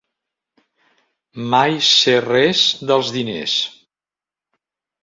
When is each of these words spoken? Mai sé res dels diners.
Mai 1.51 1.77
sé 1.91 2.17
res 2.27 2.65
dels 2.89 3.13
diners. 3.19 3.57